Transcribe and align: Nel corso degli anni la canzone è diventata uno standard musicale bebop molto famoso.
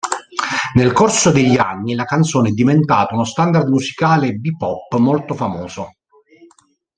Nel 0.73 0.93
corso 0.93 1.29
degli 1.29 1.57
anni 1.57 1.93
la 1.93 2.05
canzone 2.05 2.49
è 2.49 2.53
diventata 2.53 3.13
uno 3.13 3.23
standard 3.23 3.67
musicale 3.69 4.33
bebop 4.33 4.95
molto 4.95 5.35
famoso. 5.35 5.97